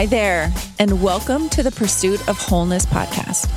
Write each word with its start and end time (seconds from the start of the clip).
Hi 0.00 0.06
there, 0.06 0.50
and 0.78 1.02
welcome 1.02 1.50
to 1.50 1.62
the 1.62 1.70
Pursuit 1.70 2.26
of 2.26 2.38
Wholeness 2.38 2.86
podcast. 2.86 3.50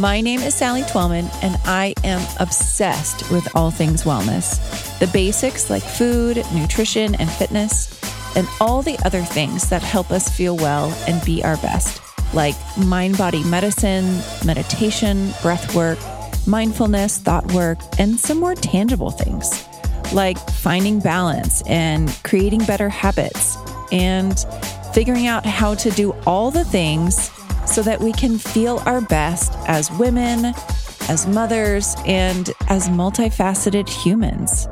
My 0.00 0.20
name 0.20 0.38
is 0.38 0.54
Sally 0.54 0.82
Twellman, 0.82 1.28
and 1.42 1.56
I 1.64 1.92
am 2.04 2.24
obsessed 2.38 3.28
with 3.32 3.48
all 3.56 3.72
things 3.72 4.04
wellness 4.04 4.60
the 5.00 5.08
basics 5.08 5.70
like 5.70 5.82
food, 5.82 6.36
nutrition, 6.54 7.16
and 7.16 7.28
fitness, 7.28 8.00
and 8.36 8.46
all 8.60 8.80
the 8.80 8.96
other 9.04 9.22
things 9.22 9.68
that 9.70 9.82
help 9.82 10.12
us 10.12 10.28
feel 10.28 10.56
well 10.56 10.96
and 11.08 11.20
be 11.24 11.42
our 11.42 11.56
best, 11.56 12.00
like 12.32 12.54
mind 12.76 13.18
body 13.18 13.42
medicine, 13.42 14.20
meditation, 14.46 15.32
breath 15.42 15.74
work, 15.74 15.98
mindfulness, 16.46 17.18
thought 17.18 17.50
work, 17.50 17.80
and 17.98 18.20
some 18.20 18.38
more 18.38 18.54
tangible 18.54 19.10
things 19.10 19.66
like 20.12 20.38
finding 20.50 21.00
balance 21.00 21.60
and 21.66 22.08
creating 22.22 22.64
better 22.66 22.88
habits 22.88 23.58
and 23.90 24.46
figuring 24.92 25.26
out 25.26 25.44
how 25.46 25.74
to 25.74 25.90
do 25.90 26.12
all 26.26 26.50
the 26.50 26.64
things 26.64 27.30
so 27.66 27.82
that 27.82 28.00
we 28.00 28.12
can 28.12 28.38
feel 28.38 28.82
our 28.86 29.00
best 29.00 29.52
as 29.66 29.90
women, 29.92 30.54
as 31.08 31.26
mothers, 31.26 31.94
and 32.06 32.50
as 32.68 32.88
multifaceted 32.88 33.88
humans. 33.88 34.68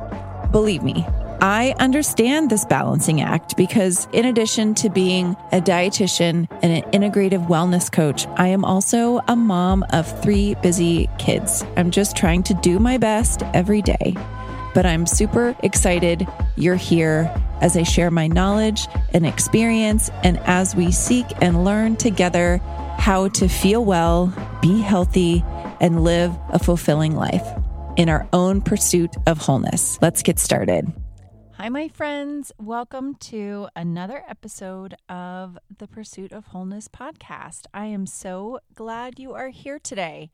Believe 0.51 0.83
me, 0.83 1.06
I 1.41 1.75
understand 1.79 2.48
this 2.48 2.65
balancing 2.65 3.20
act 3.20 3.56
because, 3.59 4.09
in 4.12 4.25
addition 4.25 4.75
to 4.77 4.89
being 4.89 5.37
a 5.52 5.61
dietitian 5.61 6.48
and 6.62 6.73
an 6.73 6.83
integrative 6.92 7.47
wellness 7.47 7.92
coach, 7.92 8.27
I 8.37 8.48
am 8.48 8.64
also 8.64 9.20
a 9.28 9.37
mom 9.37 9.84
of 9.91 10.23
three 10.23 10.55
busy 10.56 11.11
kids. 11.19 11.62
I'm 11.77 11.91
just 11.91 12.17
trying 12.17 12.42
to 12.45 12.55
do 12.55 12.78
my 12.78 12.97
best 12.97 13.42
every 13.53 13.83
day. 13.83 14.17
But 14.73 14.87
I'm 14.87 15.06
super 15.06 15.55
excited 15.62 16.27
you're 16.56 16.77
here 16.77 17.34
as 17.60 17.77
I 17.77 17.83
share 17.83 18.10
my 18.10 18.27
knowledge 18.27 18.87
and 19.12 19.27
experience, 19.27 20.10
and 20.23 20.38
as 20.41 20.77
we 20.77 20.92
seek 20.92 21.27
and 21.41 21.64
learn 21.64 21.97
together 21.97 22.59
how 22.98 23.28
to 23.28 23.48
feel 23.48 23.84
well, 23.84 24.33
be 24.60 24.81
healthy, 24.81 25.44
and 25.81 26.03
live 26.05 26.36
a 26.50 26.58
fulfilling 26.58 27.14
life 27.14 27.47
in 27.97 28.08
our 28.08 28.28
own 28.33 28.61
pursuit 28.61 29.14
of 29.27 29.39
wholeness. 29.39 29.98
Let's 30.00 30.22
get 30.22 30.39
started. 30.39 30.92
Hi, 31.53 31.70
my 31.70 31.89
friends. 31.89 32.53
Welcome 32.58 33.14
to 33.14 33.69
another 33.75 34.22
episode 34.28 34.94
of 35.09 35.59
the 35.78 35.88
Pursuit 35.88 36.33
of 36.33 36.48
Wholeness 36.48 36.86
podcast. 36.86 37.62
I 37.72 37.86
am 37.86 38.06
so 38.06 38.61
glad 38.75 39.19
you 39.19 39.33
are 39.33 39.48
here 39.48 39.78
today. 39.78 40.31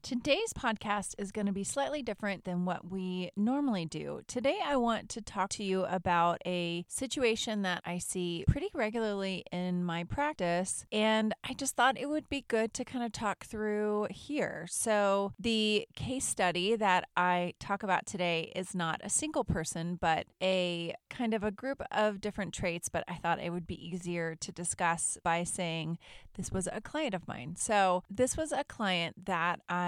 Today's 0.00 0.52
podcast 0.52 1.14
is 1.18 1.30
going 1.30 1.46
to 1.46 1.52
be 1.52 1.62
slightly 1.62 2.02
different 2.02 2.44
than 2.44 2.64
what 2.64 2.90
we 2.90 3.30
normally 3.36 3.84
do. 3.84 4.22
Today, 4.26 4.58
I 4.64 4.76
want 4.76 5.08
to 5.10 5.20
talk 5.20 5.50
to 5.50 5.64
you 5.64 5.84
about 5.84 6.40
a 6.46 6.84
situation 6.88 7.62
that 7.62 7.82
I 7.84 7.98
see 7.98 8.44
pretty 8.48 8.68
regularly 8.74 9.44
in 9.52 9.84
my 9.84 10.04
practice, 10.04 10.86
and 10.90 11.34
I 11.48 11.54
just 11.54 11.76
thought 11.76 11.98
it 11.98 12.08
would 12.08 12.28
be 12.28 12.44
good 12.48 12.74
to 12.74 12.84
kind 12.84 13.04
of 13.04 13.12
talk 13.12 13.44
through 13.44 14.08
here. 14.10 14.66
So, 14.70 15.34
the 15.38 15.86
case 15.94 16.24
study 16.24 16.74
that 16.74 17.08
I 17.16 17.54
talk 17.60 17.82
about 17.82 18.06
today 18.06 18.52
is 18.56 18.74
not 18.74 19.00
a 19.04 19.10
single 19.10 19.44
person, 19.44 19.98
but 20.00 20.26
a 20.42 20.94
kind 21.10 21.34
of 21.34 21.44
a 21.44 21.52
group 21.52 21.82
of 21.92 22.20
different 22.20 22.54
traits, 22.54 22.88
but 22.88 23.04
I 23.06 23.14
thought 23.14 23.40
it 23.40 23.50
would 23.50 23.66
be 23.66 23.86
easier 23.86 24.34
to 24.36 24.50
discuss 24.50 25.18
by 25.22 25.44
saying 25.44 25.98
this 26.34 26.50
was 26.50 26.68
a 26.72 26.80
client 26.80 27.14
of 27.14 27.28
mine. 27.28 27.54
So, 27.56 28.04
this 28.10 28.36
was 28.36 28.52
a 28.52 28.64
client 28.64 29.26
that 29.26 29.60
I 29.68 29.81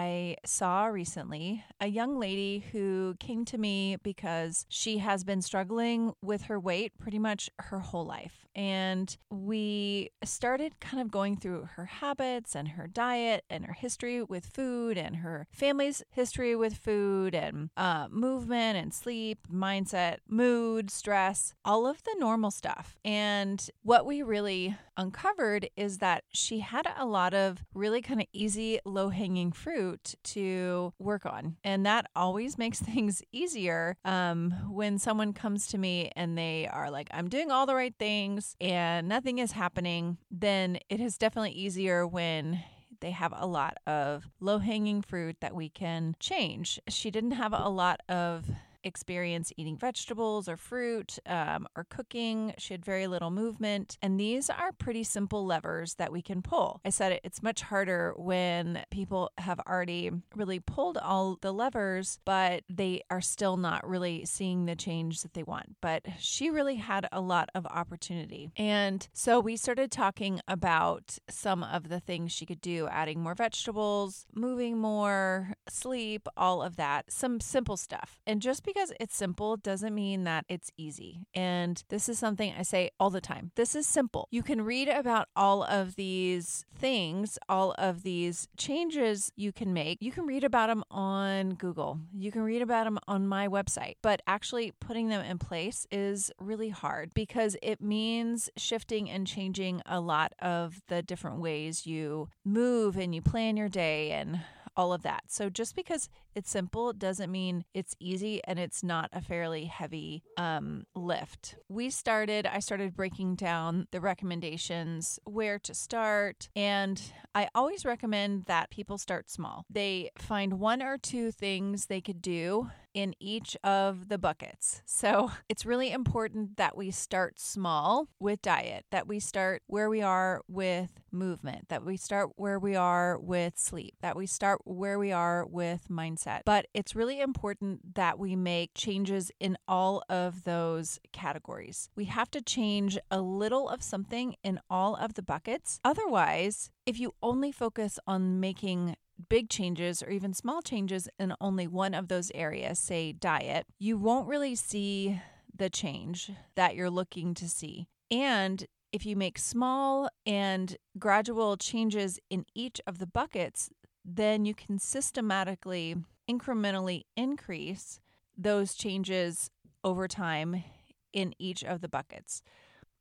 saw 0.44 0.86
recently, 0.86 1.64
a 1.80 1.86
young 1.86 2.18
lady 2.18 2.64
who 2.72 3.16
came 3.20 3.44
to 3.46 3.58
me 3.58 3.96
because 4.02 4.66
she 4.68 4.98
has 4.98 5.24
been 5.24 5.42
struggling 5.42 6.12
with 6.22 6.42
her 6.42 6.58
weight 6.58 6.92
pretty 6.98 7.18
much 7.18 7.50
her 7.58 7.80
whole 7.80 8.06
life. 8.06 8.46
And 8.56 9.16
we 9.30 10.10
started 10.22 10.78
kind 10.80 11.00
of 11.00 11.10
going 11.10 11.36
through 11.36 11.68
her 11.74 11.86
habits 11.86 12.54
and 12.54 12.68
her 12.68 12.86
diet 12.86 13.44
and 13.50 13.64
her 13.66 13.72
history 13.72 14.22
with 14.22 14.46
food 14.46 14.96
and 14.96 15.16
her 15.16 15.48
family's 15.50 16.02
history 16.10 16.54
with 16.54 16.74
food 16.74 17.34
and 17.34 17.70
uh, 17.76 18.06
movement 18.10 18.78
and 18.78 18.94
sleep, 18.94 19.40
mindset, 19.52 20.18
mood, 20.28 20.90
stress, 20.90 21.54
all 21.64 21.86
of 21.86 22.02
the 22.04 22.14
normal 22.18 22.50
stuff. 22.52 22.96
And 23.04 23.68
what 23.82 24.06
we 24.06 24.22
really 24.22 24.76
uncovered 24.96 25.68
is 25.76 25.98
that 25.98 26.24
she 26.32 26.60
had 26.60 26.86
a 26.96 27.06
lot 27.06 27.34
of 27.34 27.64
really 27.74 28.00
kind 28.00 28.20
of 28.20 28.28
easy, 28.32 28.78
low 28.84 29.08
hanging 29.08 29.50
fruit 29.50 29.83
to 30.22 30.92
work 30.98 31.26
on. 31.26 31.56
And 31.64 31.86
that 31.86 32.06
always 32.14 32.58
makes 32.58 32.80
things 32.80 33.22
easier 33.32 33.96
um, 34.04 34.52
when 34.70 34.98
someone 34.98 35.32
comes 35.32 35.68
to 35.68 35.78
me 35.78 36.10
and 36.16 36.36
they 36.36 36.68
are 36.70 36.90
like, 36.90 37.08
I'm 37.12 37.28
doing 37.28 37.50
all 37.50 37.66
the 37.66 37.74
right 37.74 37.94
things 37.98 38.56
and 38.60 39.08
nothing 39.08 39.38
is 39.38 39.52
happening. 39.52 40.18
Then 40.30 40.78
it 40.88 41.00
is 41.00 41.18
definitely 41.18 41.52
easier 41.52 42.06
when 42.06 42.62
they 43.00 43.10
have 43.10 43.34
a 43.36 43.46
lot 43.46 43.76
of 43.86 44.28
low 44.40 44.58
hanging 44.58 45.02
fruit 45.02 45.36
that 45.40 45.54
we 45.54 45.68
can 45.68 46.16
change. 46.20 46.80
She 46.88 47.10
didn't 47.10 47.32
have 47.32 47.52
a 47.52 47.68
lot 47.68 48.00
of 48.08 48.46
experience 48.84 49.52
eating 49.56 49.76
vegetables 49.76 50.48
or 50.48 50.56
fruit 50.56 51.18
um, 51.26 51.66
or 51.76 51.84
cooking. 51.84 52.54
She 52.58 52.74
had 52.74 52.84
very 52.84 53.06
little 53.06 53.30
movement. 53.30 53.98
And 54.02 54.20
these 54.20 54.50
are 54.50 54.72
pretty 54.72 55.04
simple 55.04 55.44
levers 55.46 55.94
that 55.94 56.12
we 56.12 56.22
can 56.22 56.42
pull. 56.42 56.80
I 56.84 56.90
said 56.90 57.12
it, 57.12 57.20
it's 57.24 57.42
much 57.42 57.62
harder 57.62 58.14
when 58.16 58.84
people 58.90 59.30
have 59.38 59.60
already 59.60 60.10
really 60.36 60.60
pulled 60.60 60.98
all 60.98 61.38
the 61.40 61.52
levers, 61.52 62.18
but 62.24 62.62
they 62.68 63.02
are 63.10 63.20
still 63.20 63.56
not 63.56 63.88
really 63.88 64.24
seeing 64.24 64.66
the 64.66 64.76
change 64.76 65.22
that 65.22 65.34
they 65.34 65.42
want. 65.42 65.76
But 65.80 66.02
she 66.18 66.50
really 66.50 66.76
had 66.76 67.08
a 67.10 67.20
lot 67.20 67.48
of 67.54 67.66
opportunity. 67.66 68.52
And 68.56 69.06
so 69.12 69.40
we 69.40 69.56
started 69.56 69.90
talking 69.90 70.40
about 70.46 71.18
some 71.30 71.62
of 71.62 71.88
the 71.88 72.00
things 72.00 72.32
she 72.32 72.46
could 72.46 72.60
do, 72.60 72.88
adding 72.90 73.20
more 73.20 73.34
vegetables, 73.34 74.26
moving 74.34 74.78
more, 74.78 75.54
sleep, 75.68 76.28
all 76.36 76.62
of 76.62 76.76
that, 76.76 77.10
some 77.10 77.40
simple 77.40 77.76
stuff. 77.76 78.18
And 78.26 78.42
just 78.42 78.64
because 78.64 78.73
because 78.74 78.92
it's 78.98 79.16
simple 79.16 79.56
doesn't 79.56 79.94
mean 79.94 80.24
that 80.24 80.44
it's 80.48 80.70
easy. 80.76 81.26
And 81.34 81.82
this 81.88 82.08
is 82.08 82.18
something 82.18 82.52
I 82.58 82.62
say 82.62 82.90
all 82.98 83.10
the 83.10 83.20
time. 83.20 83.52
This 83.54 83.74
is 83.74 83.86
simple. 83.86 84.28
You 84.30 84.42
can 84.42 84.62
read 84.62 84.88
about 84.88 85.28
all 85.36 85.62
of 85.62 85.94
these 85.96 86.66
things, 86.76 87.38
all 87.48 87.74
of 87.78 88.02
these 88.02 88.48
changes 88.56 89.30
you 89.36 89.52
can 89.52 89.72
make. 89.72 89.98
You 90.00 90.10
can 90.10 90.26
read 90.26 90.44
about 90.44 90.68
them 90.68 90.82
on 90.90 91.54
Google. 91.54 92.00
You 92.12 92.32
can 92.32 92.42
read 92.42 92.62
about 92.62 92.84
them 92.84 92.98
on 93.06 93.28
my 93.28 93.46
website. 93.46 93.94
But 94.02 94.22
actually 94.26 94.72
putting 94.80 95.08
them 95.08 95.24
in 95.24 95.38
place 95.38 95.86
is 95.90 96.32
really 96.40 96.70
hard 96.70 97.14
because 97.14 97.56
it 97.62 97.80
means 97.80 98.50
shifting 98.56 99.08
and 99.08 99.26
changing 99.26 99.82
a 99.86 100.00
lot 100.00 100.32
of 100.40 100.82
the 100.88 101.02
different 101.02 101.38
ways 101.38 101.86
you 101.86 102.28
move 102.44 102.96
and 102.96 103.14
you 103.14 103.22
plan 103.22 103.56
your 103.56 103.68
day 103.68 104.10
and 104.10 104.40
all 104.76 104.92
of 104.92 105.02
that. 105.02 105.24
So 105.28 105.48
just 105.50 105.76
because 105.76 106.08
it's 106.34 106.50
simple 106.50 106.92
doesn't 106.92 107.30
mean 107.30 107.64
it's 107.74 107.94
easy 108.00 108.42
and 108.44 108.58
it's 108.58 108.82
not 108.82 109.10
a 109.12 109.20
fairly 109.20 109.64
heavy 109.66 110.22
um, 110.36 110.84
lift. 110.94 111.56
We 111.68 111.90
started, 111.90 112.46
I 112.46 112.58
started 112.58 112.96
breaking 112.96 113.36
down 113.36 113.86
the 113.90 114.00
recommendations, 114.00 115.18
where 115.24 115.58
to 115.60 115.74
start. 115.74 116.48
And 116.56 117.00
I 117.34 117.48
always 117.54 117.84
recommend 117.84 118.44
that 118.46 118.70
people 118.70 118.98
start 118.98 119.30
small. 119.30 119.64
They 119.70 120.10
find 120.18 120.54
one 120.54 120.82
or 120.82 120.98
two 120.98 121.30
things 121.30 121.86
they 121.86 122.00
could 122.00 122.20
do 122.20 122.70
in 122.94 123.14
each 123.20 123.56
of 123.62 124.08
the 124.08 124.18
buckets. 124.18 124.80
So 124.86 125.32
it's 125.48 125.66
really 125.66 125.90
important 125.90 126.56
that 126.56 126.76
we 126.76 126.90
start 126.90 127.38
small 127.38 128.08
with 128.18 128.40
diet, 128.40 128.86
that 128.90 129.06
we 129.06 129.20
start 129.20 129.62
where 129.66 129.90
we 129.90 130.00
are 130.00 130.42
with 130.48 131.00
movement, 131.10 131.68
that 131.68 131.84
we 131.84 131.96
start 131.96 132.30
where 132.36 132.58
we 132.58 132.76
are 132.76 133.18
with 133.18 133.58
sleep, 133.58 133.94
that 134.00 134.16
we 134.16 134.26
start 134.26 134.60
where 134.64 134.98
we 134.98 135.12
are 135.12 135.44
with 135.44 135.88
mindset. 135.90 136.40
But 136.44 136.66
it's 136.72 136.96
really 136.96 137.20
important 137.20 137.94
that 137.94 138.18
we 138.18 138.36
make 138.36 138.70
changes 138.74 139.30
in 139.40 139.56
all 139.68 140.02
of 140.08 140.44
those 140.44 140.98
categories. 141.12 141.90
We 141.96 142.06
have 142.06 142.30
to 142.32 142.42
change 142.42 142.98
a 143.10 143.20
little 143.20 143.68
of 143.68 143.82
something 143.82 144.36
in 144.42 144.60
all 144.70 144.94
of 144.96 145.14
the 145.14 145.22
buckets. 145.22 145.80
Otherwise, 145.84 146.70
if 146.86 146.98
you 147.00 147.14
only 147.22 147.50
focus 147.50 147.98
on 148.06 148.40
making 148.40 148.96
big 149.28 149.48
changes 149.48 150.02
or 150.02 150.10
even 150.10 150.34
small 150.34 150.62
changes 150.62 151.08
in 151.18 151.34
only 151.40 151.66
one 151.66 151.94
of 151.94 152.08
those 152.08 152.30
areas, 152.34 152.78
say 152.78 153.12
diet, 153.12 153.66
you 153.78 153.96
won't 153.96 154.28
really 154.28 154.54
see 154.54 155.20
the 155.54 155.70
change 155.70 156.30
that 156.56 156.74
you're 156.74 156.90
looking 156.90 157.34
to 157.34 157.48
see. 157.48 157.86
And 158.10 158.66
if 158.92 159.06
you 159.06 159.16
make 159.16 159.38
small 159.38 160.08
and 160.26 160.76
gradual 160.98 161.56
changes 161.56 162.18
in 162.30 162.44
each 162.54 162.80
of 162.86 162.98
the 162.98 163.06
buckets, 163.06 163.70
then 164.04 164.44
you 164.44 164.54
can 164.54 164.78
systematically, 164.78 165.96
incrementally 166.30 167.02
increase 167.16 168.00
those 168.36 168.74
changes 168.74 169.50
over 169.82 170.08
time 170.08 170.64
in 171.12 171.34
each 171.38 171.64
of 171.64 171.80
the 171.80 171.88
buckets. 171.88 172.42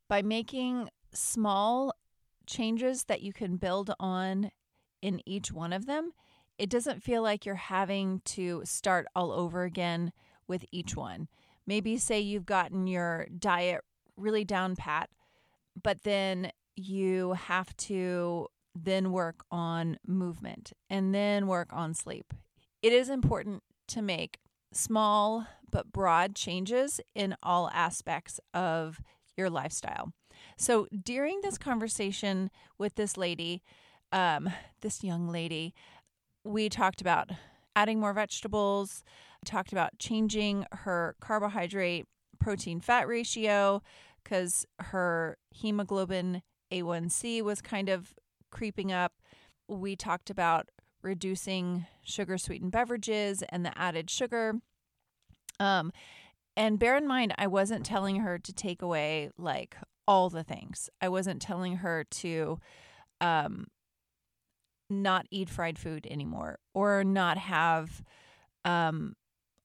By 0.08 0.22
making 0.22 0.90
small 1.12 1.94
changes 2.46 3.06
that 3.06 3.22
you 3.22 3.34
can 3.34 3.58
build 3.58 3.94
on 4.00 4.52
in 5.04 5.22
each 5.28 5.52
one 5.52 5.74
of 5.74 5.86
them, 5.86 6.14
it 6.58 6.70
doesn't 6.70 7.04
feel 7.04 7.22
like 7.22 7.46
you're 7.46 7.56
having 7.56 8.22
to 8.24 8.62
start 8.64 9.06
all 9.14 9.32
over 9.34 9.64
again 9.64 10.14
with 10.48 10.66
each 10.72 10.96
one. 10.96 11.28
Maybe 11.68 11.98
say 11.98 12.22
you've 12.22 12.46
gotten 12.46 12.88
your 12.88 13.28
diet 13.38 13.82
really 14.16 14.46
down 14.46 14.76
pat, 14.78 15.10
but 15.82 16.04
then 16.04 16.52
you 16.76 17.34
have 17.34 17.76
to 17.78 18.48
then 18.74 19.12
work 19.12 19.44
on 19.52 19.98
movement 20.08 20.72
and 20.90 21.14
then 21.14 21.48
work 21.48 21.74
on 21.74 21.94
sleep. 21.94 22.34
It 22.82 22.94
is 22.94 23.10
important 23.10 23.62
to 23.90 24.02
make 24.02 24.40
small 24.72 25.46
but 25.70 25.92
broad 25.92 26.34
changes 26.34 27.02
in 27.14 27.36
all 27.44 27.70
aspects 27.74 28.40
of 28.54 29.02
your 29.36 29.50
lifestyle. 29.50 30.14
So 30.58 30.88
during 31.04 31.42
this 31.42 31.58
conversation 31.58 32.50
with 32.78 32.96
this 32.96 33.18
lady, 33.18 33.64
um, 34.14 34.50
this 34.82 35.04
young 35.04 35.28
lady, 35.28 35.74
we 36.46 36.70
talked 36.70 37.02
about 37.02 37.32
adding 37.76 38.00
more 38.00 38.14
vegetables, 38.14 39.04
talked 39.46 39.74
about 39.74 40.00
changing 40.00 40.66
her 40.72 41.16
carbohydrate 41.20 42.06
protein 42.40 42.80
fat 42.80 43.08
ratio 43.08 43.82
because 44.24 44.66
her 44.80 45.38
hemoglobin 45.52 46.42
A1C 46.72 47.42
was 47.42 47.62
kind 47.62 47.90
of 47.90 48.14
creeping 48.52 48.92
up. 48.92 49.14
We 49.68 49.96
talked 49.96 50.30
about 50.30 50.70
reducing 51.02 51.86
sugar 52.04 52.38
sweetened 52.38 52.72
beverages 52.72 53.44
and 53.50 53.66
the 53.66 53.78
added 53.78 54.10
sugar. 54.10 54.54
Um, 55.60 55.92
and 56.56 56.80
bear 56.80 56.96
in 56.96 57.08
mind, 57.08 57.34
I 57.38 57.48
wasn't 57.48 57.86
telling 57.86 58.18
her 58.18 58.38
to 58.38 58.54
take 58.54 58.82
away 58.82 59.32
like 59.38 59.76
all 60.08 60.30
the 60.30 60.44
things. 60.44 60.90
I 61.02 61.10
wasn't 61.10 61.42
telling 61.42 61.78
her 61.78 62.04
to 62.04 62.60
um, 63.20 63.68
not 65.02 65.26
eat 65.32 65.50
fried 65.50 65.80
food 65.80 66.08
anymore 66.10 66.60
or 66.74 67.04
not 67.04 67.38
have 67.38 68.04
um, 68.64 69.16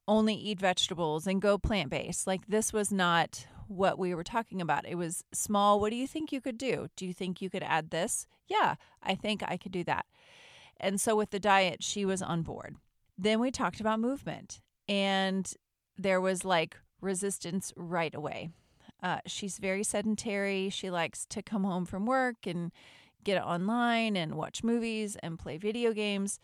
only 0.06 0.34
eat 0.34 0.58
vegetables 0.58 1.26
and 1.26 1.42
go 1.42 1.58
plant 1.58 1.90
based. 1.90 2.26
Like, 2.26 2.46
this 2.46 2.72
was 2.72 2.90
not 2.90 3.46
what 3.68 3.98
we 3.98 4.14
were 4.14 4.24
talking 4.24 4.60
about. 4.60 4.88
It 4.88 4.96
was 4.96 5.24
small. 5.32 5.78
What 5.78 5.90
do 5.90 5.96
you 5.96 6.06
think 6.06 6.32
you 6.32 6.40
could 6.40 6.58
do? 6.58 6.88
Do 6.96 7.06
you 7.06 7.12
think 7.12 7.42
you 7.42 7.50
could 7.50 7.62
add 7.62 7.90
this? 7.90 8.26
Yeah, 8.46 8.76
I 9.02 9.14
think 9.14 9.42
I 9.46 9.56
could 9.56 9.72
do 9.72 9.84
that. 9.84 10.06
And 10.80 11.00
so 11.00 11.16
with 11.16 11.30
the 11.30 11.40
diet, 11.40 11.82
she 11.82 12.04
was 12.04 12.22
on 12.22 12.42
board. 12.42 12.76
Then 13.16 13.40
we 13.40 13.50
talked 13.50 13.80
about 13.80 14.00
movement, 14.00 14.60
and 14.88 15.52
there 15.96 16.20
was 16.20 16.44
like 16.44 16.76
resistance 17.00 17.72
right 17.76 18.14
away. 18.14 18.50
Uh, 19.02 19.18
she's 19.26 19.58
very 19.58 19.84
sedentary. 19.84 20.70
She 20.70 20.90
likes 20.90 21.26
to 21.26 21.42
come 21.42 21.64
home 21.64 21.84
from 21.84 22.06
work 22.06 22.46
and 22.46 22.72
get 23.24 23.42
online 23.42 24.16
and 24.16 24.34
watch 24.34 24.62
movies 24.62 25.16
and 25.22 25.38
play 25.38 25.58
video 25.58 25.92
games. 25.92 26.38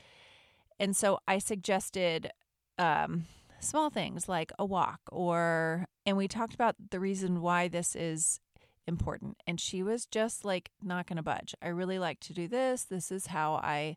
And 0.78 0.96
so 0.96 1.18
I 1.26 1.38
suggested 1.38 2.30
um, 2.78 3.26
small 3.60 3.90
things 3.90 4.28
like 4.28 4.52
a 4.58 4.64
walk 4.64 5.00
or, 5.10 5.86
and 6.04 6.16
we 6.16 6.28
talked 6.28 6.54
about 6.54 6.76
the 6.90 7.00
reason 7.00 7.40
why 7.40 7.68
this 7.68 7.94
is 7.94 8.40
important. 8.86 9.36
And 9.46 9.60
she 9.60 9.82
was 9.82 10.06
just 10.06 10.44
like 10.44 10.70
not 10.82 11.06
going 11.06 11.16
to 11.16 11.22
budge. 11.22 11.54
I 11.62 11.68
really 11.68 11.98
like 11.98 12.20
to 12.20 12.34
do 12.34 12.48
this. 12.48 12.84
This 12.84 13.10
is 13.10 13.28
how 13.28 13.54
I 13.54 13.96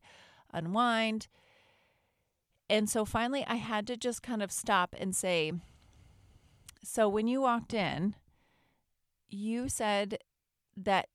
unwind. 0.53 1.27
And 2.69 2.89
so 2.89 3.05
finally, 3.05 3.45
I 3.47 3.55
had 3.55 3.87
to 3.87 3.97
just 3.97 4.21
kind 4.21 4.41
of 4.41 4.51
stop 4.51 4.95
and 4.99 5.15
say, 5.15 5.53
So 6.83 7.07
when 7.07 7.27
you 7.27 7.41
walked 7.41 7.73
in, 7.73 8.15
you 9.29 9.69
said 9.69 10.19
that 10.75 11.07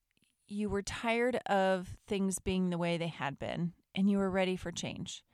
you 0.52 0.68
were 0.68 0.82
tired 0.82 1.36
of 1.46 1.96
things 2.06 2.38
being 2.38 2.70
the 2.70 2.78
way 2.78 2.96
they 2.96 3.08
had 3.08 3.38
been 3.38 3.72
and 3.94 4.10
you 4.10 4.18
were 4.18 4.30
ready 4.30 4.56
for 4.56 4.70
change. 4.70 5.24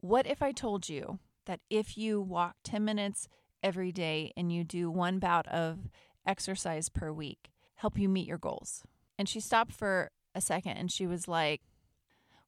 What 0.00 0.26
if 0.26 0.42
I 0.42 0.52
told 0.52 0.88
you 0.88 1.18
that 1.46 1.60
if 1.68 1.96
you 1.98 2.20
walk 2.20 2.56
10 2.64 2.84
minutes 2.84 3.28
every 3.62 3.92
day 3.92 4.32
and 4.36 4.52
you 4.52 4.64
do 4.64 4.90
one 4.90 5.18
bout 5.18 5.46
of 5.48 5.88
exercise 6.26 6.88
per 6.88 7.12
week, 7.12 7.50
help 7.76 7.98
you 7.98 8.08
meet 8.08 8.26
your 8.26 8.38
goals? 8.38 8.82
And 9.18 9.28
she 9.28 9.40
stopped 9.40 9.72
for 9.72 10.10
a 10.34 10.40
second 10.40 10.76
and 10.76 10.90
she 10.90 11.06
was 11.06 11.26
like, 11.26 11.62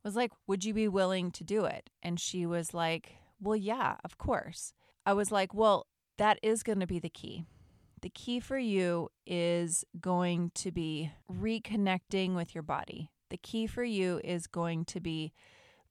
was 0.04 0.16
like, 0.16 0.32
Would 0.46 0.64
you 0.64 0.74
be 0.74 0.88
willing 0.88 1.30
to 1.32 1.44
do 1.44 1.64
it? 1.64 1.90
And 2.02 2.18
she 2.18 2.46
was 2.46 2.74
like, 2.74 3.16
Well, 3.40 3.56
yeah, 3.56 3.96
of 4.04 4.18
course. 4.18 4.72
I 5.06 5.12
was 5.12 5.30
like, 5.30 5.54
Well, 5.54 5.86
that 6.18 6.38
is 6.42 6.62
going 6.62 6.80
to 6.80 6.86
be 6.86 6.98
the 6.98 7.08
key. 7.08 7.44
The 8.02 8.10
key 8.10 8.40
for 8.40 8.58
you 8.58 9.10
is 9.26 9.84
going 10.00 10.50
to 10.56 10.72
be 10.72 11.12
reconnecting 11.30 12.34
with 12.34 12.52
your 12.54 12.62
body. 12.62 13.10
The 13.30 13.36
key 13.36 13.68
for 13.68 13.84
you 13.84 14.20
is 14.24 14.48
going 14.48 14.84
to 14.86 15.00
be 15.00 15.32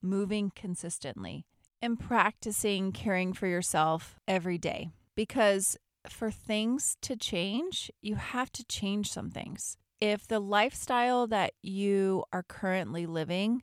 moving 0.02 0.52
consistently 0.54 1.46
and 1.80 1.98
practicing 1.98 2.92
caring 2.92 3.32
for 3.32 3.46
yourself 3.46 4.20
every 4.28 4.58
day. 4.58 4.90
Because 5.14 5.78
for 6.06 6.30
things 6.30 6.96
to 7.00 7.16
change, 7.16 7.90
you 8.02 8.16
have 8.16 8.52
to 8.52 8.64
change 8.64 9.10
some 9.10 9.30
things. 9.30 9.78
If 9.98 10.28
the 10.28 10.40
lifestyle 10.40 11.26
that 11.28 11.54
you 11.62 12.24
are 12.32 12.42
currently 12.42 13.06
living 13.06 13.62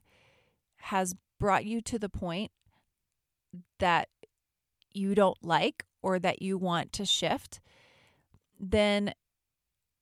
has 0.78 1.14
brought 1.38 1.64
you 1.64 1.80
to 1.82 1.98
the 1.98 2.08
point 2.08 2.50
that 3.78 4.08
you 4.92 5.14
don't 5.14 5.38
like 5.42 5.84
or 6.02 6.18
that 6.18 6.42
you 6.42 6.58
want 6.58 6.92
to 6.94 7.04
shift, 7.04 7.60
then 8.60 9.14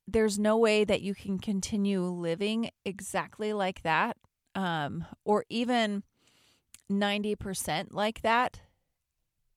there's 0.07 0.39
no 0.39 0.57
way 0.57 0.85
that 0.85 1.03
you 1.03 1.15
can 1.15 1.39
continue 1.39 2.03
living 2.03 2.71
exactly 2.85 3.53
like 3.53 3.83
that 3.83 4.17
um, 4.55 5.05
or 5.25 5.45
even 5.49 6.03
90% 6.91 7.89
like 7.91 8.23
that 8.23 8.61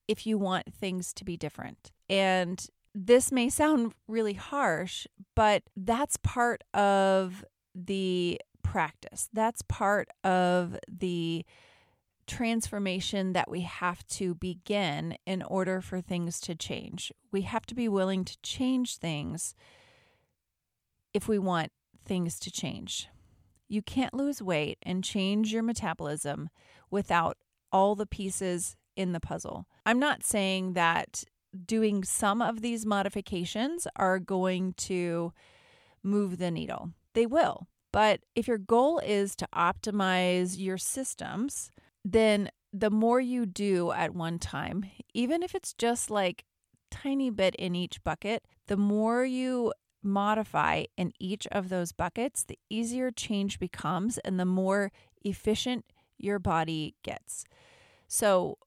if 0.06 0.26
you 0.26 0.38
want 0.38 0.72
things 0.74 1.12
to 1.14 1.24
be 1.24 1.36
different. 1.36 1.90
And 2.08 2.64
this 2.94 3.32
may 3.32 3.48
sound 3.48 3.94
really 4.06 4.34
harsh, 4.34 5.06
but 5.34 5.62
that's 5.74 6.18
part 6.18 6.62
of 6.74 7.44
the 7.74 8.40
practice. 8.62 9.28
That's 9.32 9.62
part 9.62 10.08
of 10.22 10.76
the 10.86 11.44
transformation 12.32 13.34
that 13.34 13.50
we 13.50 13.60
have 13.60 14.06
to 14.06 14.34
begin 14.34 15.18
in 15.26 15.42
order 15.42 15.82
for 15.82 16.00
things 16.00 16.40
to 16.40 16.54
change. 16.54 17.12
We 17.30 17.42
have 17.42 17.66
to 17.66 17.74
be 17.74 17.88
willing 17.88 18.24
to 18.24 18.40
change 18.40 18.96
things 18.96 19.54
if 21.12 21.28
we 21.28 21.38
want 21.38 21.72
things 22.06 22.38
to 22.40 22.50
change. 22.50 23.08
You 23.68 23.82
can't 23.82 24.14
lose 24.14 24.40
weight 24.40 24.78
and 24.82 25.04
change 25.04 25.52
your 25.52 25.62
metabolism 25.62 26.48
without 26.90 27.36
all 27.70 27.94
the 27.94 28.06
pieces 28.06 28.76
in 28.96 29.12
the 29.12 29.20
puzzle. 29.20 29.66
I'm 29.84 29.98
not 29.98 30.24
saying 30.24 30.72
that 30.72 31.24
doing 31.66 32.02
some 32.02 32.40
of 32.40 32.62
these 32.62 32.86
modifications 32.86 33.86
are 33.96 34.18
going 34.18 34.72
to 34.78 35.34
move 36.02 36.38
the 36.38 36.50
needle. 36.50 36.92
They 37.12 37.26
will. 37.26 37.66
But 37.92 38.20
if 38.34 38.48
your 38.48 38.56
goal 38.56 39.00
is 39.00 39.36
to 39.36 39.48
optimize 39.54 40.58
your 40.58 40.78
systems, 40.78 41.70
then 42.04 42.50
the 42.72 42.90
more 42.90 43.20
you 43.20 43.46
do 43.46 43.92
at 43.92 44.14
one 44.14 44.38
time, 44.38 44.84
even 45.14 45.42
if 45.42 45.54
it's 45.54 45.72
just 45.74 46.10
like 46.10 46.44
tiny 46.90 47.30
bit 47.30 47.54
in 47.56 47.74
each 47.74 48.02
bucket, 48.02 48.44
the 48.66 48.76
more 48.76 49.24
you 49.24 49.72
modify 50.02 50.84
in 50.96 51.12
each 51.18 51.46
of 51.52 51.68
those 51.68 51.92
buckets, 51.92 52.44
the 52.44 52.58
easier 52.68 53.10
change 53.10 53.58
becomes 53.58 54.18
and 54.18 54.38
the 54.38 54.44
more 54.44 54.90
efficient 55.24 55.84
your 56.18 56.38
body 56.38 56.94
gets. 57.02 57.44
So, 58.08 58.58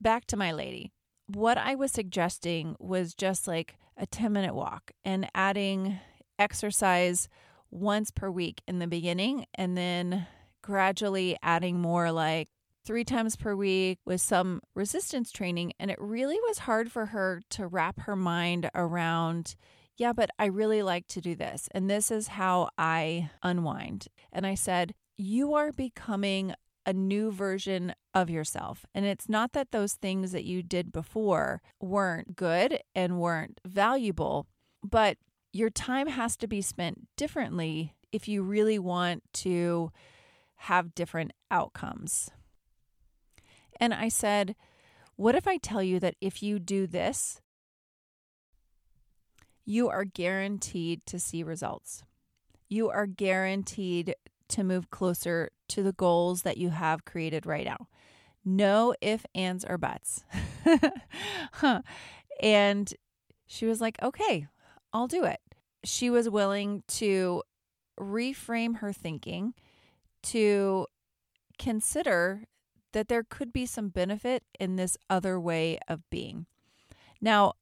back 0.00 0.26
to 0.26 0.36
my 0.36 0.52
lady. 0.52 0.92
What 1.26 1.56
I 1.56 1.74
was 1.74 1.92
suggesting 1.92 2.76
was 2.78 3.14
just 3.14 3.46
like 3.46 3.76
a 3.96 4.06
10 4.06 4.32
minute 4.32 4.54
walk 4.54 4.90
and 5.04 5.30
adding 5.34 5.98
exercise 6.38 7.28
once 7.70 8.10
per 8.10 8.30
week 8.30 8.60
in 8.66 8.78
the 8.78 8.86
beginning 8.86 9.46
and 9.54 9.76
then 9.76 10.26
gradually 10.62 11.36
adding 11.42 11.80
more 11.80 12.12
like 12.12 12.48
three 12.84 13.04
times 13.04 13.36
per 13.36 13.54
week 13.54 13.98
with 14.04 14.20
some 14.20 14.60
resistance 14.74 15.30
training. 15.30 15.72
And 15.78 15.90
it 15.90 16.00
really 16.00 16.38
was 16.48 16.58
hard 16.58 16.90
for 16.90 17.06
her 17.06 17.42
to 17.50 17.66
wrap 17.66 18.00
her 18.00 18.16
mind 18.16 18.70
around, 18.74 19.54
yeah, 19.96 20.12
but 20.12 20.30
I 20.38 20.46
really 20.46 20.82
like 20.82 21.06
to 21.08 21.20
do 21.20 21.34
this. 21.34 21.68
And 21.72 21.88
this 21.88 22.10
is 22.10 22.28
how 22.28 22.70
I 22.78 23.30
unwind. 23.42 24.08
And 24.32 24.46
I 24.46 24.54
said, 24.54 24.94
you 25.16 25.54
are 25.54 25.72
becoming 25.72 26.54
a 26.84 26.92
new 26.92 27.30
version 27.30 27.94
of 28.12 28.28
yourself. 28.28 28.84
And 28.94 29.04
it's 29.04 29.28
not 29.28 29.52
that 29.52 29.70
those 29.70 29.94
things 29.94 30.32
that 30.32 30.44
you 30.44 30.62
did 30.62 30.90
before 30.92 31.62
weren't 31.80 32.34
good 32.34 32.80
and 32.94 33.20
weren't 33.20 33.60
valuable, 33.64 34.46
but 34.82 35.16
your 35.52 35.70
time 35.70 36.08
has 36.08 36.36
to 36.38 36.48
be 36.48 36.62
spent 36.62 37.06
differently 37.16 37.94
if 38.10 38.26
you 38.26 38.42
really 38.42 38.78
want 38.78 39.22
to 39.32 39.92
have 40.56 40.94
different 40.94 41.32
outcomes. 41.50 42.30
And 43.82 43.92
I 43.92 44.10
said, 44.10 44.54
What 45.16 45.34
if 45.34 45.48
I 45.48 45.56
tell 45.56 45.82
you 45.82 45.98
that 45.98 46.14
if 46.20 46.40
you 46.40 46.60
do 46.60 46.86
this, 46.86 47.40
you 49.64 49.88
are 49.88 50.04
guaranteed 50.04 51.04
to 51.06 51.18
see 51.18 51.42
results? 51.42 52.04
You 52.68 52.90
are 52.90 53.06
guaranteed 53.06 54.14
to 54.50 54.62
move 54.62 54.92
closer 54.92 55.50
to 55.70 55.82
the 55.82 55.92
goals 55.92 56.42
that 56.42 56.58
you 56.58 56.70
have 56.70 57.04
created 57.04 57.44
right 57.44 57.64
now. 57.66 57.88
No 58.44 58.94
if, 59.00 59.26
ands, 59.34 59.64
or 59.64 59.78
buts. 59.78 60.22
huh. 61.54 61.82
And 62.40 62.94
she 63.48 63.66
was 63.66 63.80
like, 63.80 64.00
okay, 64.00 64.46
I'll 64.92 65.08
do 65.08 65.24
it. 65.24 65.40
She 65.82 66.08
was 66.08 66.30
willing 66.30 66.84
to 66.86 67.42
reframe 67.98 68.76
her 68.76 68.92
thinking 68.92 69.54
to 70.22 70.86
consider 71.58 72.44
that 72.92 73.08
there 73.08 73.24
could 73.28 73.52
be 73.52 73.66
some 73.66 73.88
benefit 73.88 74.44
in 74.58 74.76
this 74.76 74.96
other 75.10 75.38
way 75.38 75.78
of 75.88 76.08
being. 76.10 76.46
Now, 77.20 77.54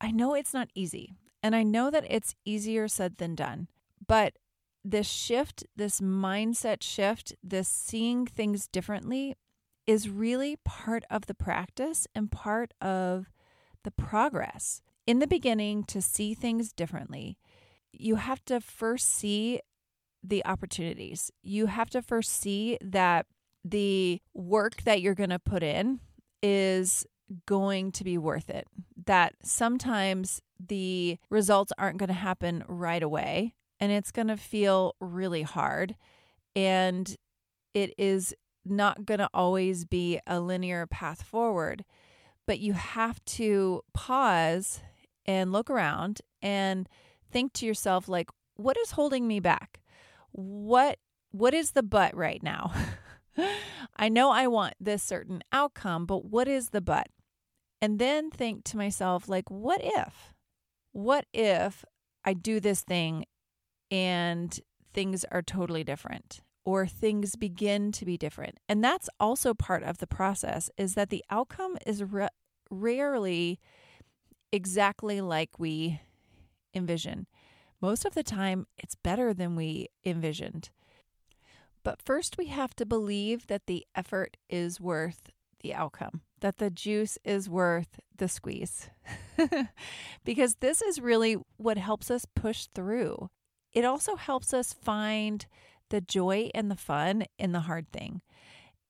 I 0.00 0.10
know 0.10 0.34
it's 0.34 0.54
not 0.54 0.70
easy, 0.74 1.12
and 1.42 1.54
I 1.54 1.62
know 1.62 1.90
that 1.90 2.06
it's 2.08 2.34
easier 2.44 2.88
said 2.88 3.18
than 3.18 3.34
done, 3.34 3.68
but 4.06 4.34
this 4.84 5.08
shift, 5.08 5.64
this 5.76 6.00
mindset 6.00 6.82
shift, 6.82 7.34
this 7.42 7.68
seeing 7.68 8.26
things 8.26 8.66
differently 8.66 9.34
is 9.86 10.08
really 10.08 10.56
part 10.64 11.04
of 11.10 11.26
the 11.26 11.34
practice 11.34 12.06
and 12.14 12.30
part 12.30 12.72
of 12.80 13.30
the 13.84 13.90
progress. 13.90 14.82
In 15.06 15.18
the 15.18 15.26
beginning, 15.26 15.84
to 15.84 16.00
see 16.00 16.34
things 16.34 16.72
differently, 16.72 17.36
you 17.92 18.16
have 18.16 18.44
to 18.46 18.60
first 18.60 19.08
see 19.08 19.60
the 20.22 20.44
opportunities. 20.44 21.30
You 21.42 21.66
have 21.66 21.90
to 21.90 22.02
first 22.02 22.30
see 22.30 22.78
that 22.80 23.26
the 23.64 24.20
work 24.34 24.82
that 24.82 25.00
you're 25.00 25.14
going 25.14 25.30
to 25.30 25.38
put 25.38 25.62
in 25.62 26.00
is 26.42 27.06
going 27.46 27.92
to 27.92 28.04
be 28.04 28.18
worth 28.18 28.50
it. 28.50 28.66
That 29.06 29.34
sometimes 29.42 30.40
the 30.58 31.18
results 31.30 31.72
aren't 31.78 31.98
going 31.98 32.08
to 32.08 32.14
happen 32.14 32.64
right 32.66 33.02
away 33.02 33.54
and 33.78 33.90
it's 33.90 34.10
going 34.10 34.28
to 34.28 34.36
feel 34.36 34.94
really 35.00 35.42
hard. 35.42 35.96
And 36.54 37.14
it 37.72 37.94
is 37.96 38.34
not 38.64 39.06
going 39.06 39.20
to 39.20 39.30
always 39.32 39.84
be 39.84 40.20
a 40.26 40.40
linear 40.40 40.86
path 40.86 41.22
forward, 41.22 41.84
but 42.46 42.60
you 42.60 42.74
have 42.74 43.24
to 43.24 43.82
pause 43.94 44.80
and 45.24 45.52
look 45.52 45.70
around 45.70 46.20
and 46.42 46.88
think 47.30 47.52
to 47.54 47.66
yourself 47.66 48.08
like 48.08 48.28
what 48.56 48.76
is 48.76 48.92
holding 48.92 49.26
me 49.26 49.40
back? 49.40 49.80
What 50.32 50.98
what 51.32 51.54
is 51.54 51.72
the 51.72 51.82
but 51.82 52.14
right 52.16 52.42
now? 52.42 52.72
I 53.96 54.08
know 54.08 54.30
I 54.30 54.46
want 54.46 54.74
this 54.80 55.02
certain 55.02 55.42
outcome, 55.52 56.06
but 56.06 56.24
what 56.24 56.48
is 56.48 56.70
the 56.70 56.80
but? 56.80 57.08
And 57.82 57.98
then 57.98 58.30
think 58.30 58.64
to 58.64 58.76
myself 58.76 59.28
like 59.28 59.50
what 59.50 59.80
if? 59.82 60.34
What 60.92 61.26
if 61.32 61.84
I 62.24 62.34
do 62.34 62.60
this 62.60 62.82
thing 62.82 63.24
and 63.90 64.58
things 64.92 65.24
are 65.30 65.42
totally 65.42 65.84
different? 65.84 66.40
or 66.64 66.86
things 66.86 67.36
begin 67.36 67.92
to 67.92 68.04
be 68.04 68.16
different. 68.16 68.58
And 68.68 68.84
that's 68.84 69.08
also 69.18 69.54
part 69.54 69.82
of 69.82 69.98
the 69.98 70.06
process 70.06 70.70
is 70.76 70.94
that 70.94 71.10
the 71.10 71.24
outcome 71.30 71.76
is 71.86 72.02
re- 72.04 72.28
rarely 72.70 73.58
exactly 74.52 75.20
like 75.20 75.58
we 75.58 76.00
envision. 76.74 77.26
Most 77.80 78.04
of 78.04 78.14
the 78.14 78.22
time, 78.22 78.66
it's 78.76 78.94
better 78.94 79.32
than 79.32 79.56
we 79.56 79.88
envisioned. 80.04 80.70
But 81.82 82.02
first, 82.02 82.36
we 82.36 82.46
have 82.46 82.74
to 82.76 82.86
believe 82.86 83.46
that 83.46 83.66
the 83.66 83.86
effort 83.94 84.36
is 84.48 84.80
worth 84.80 85.30
the 85.60 85.74
outcome, 85.74 86.22
that 86.40 86.58
the 86.58 86.70
juice 86.70 87.18
is 87.24 87.48
worth 87.48 88.00
the 88.16 88.28
squeeze. 88.28 88.90
because 90.24 90.56
this 90.56 90.82
is 90.82 91.00
really 91.00 91.36
what 91.56 91.78
helps 91.78 92.10
us 92.10 92.26
push 92.34 92.66
through. 92.74 93.28
It 93.72 93.84
also 93.84 94.16
helps 94.16 94.52
us 94.52 94.72
find 94.72 95.46
the 95.90 96.00
joy 96.00 96.50
and 96.54 96.70
the 96.70 96.76
fun 96.76 97.24
in 97.38 97.52
the 97.52 97.60
hard 97.60 97.90
thing. 97.92 98.22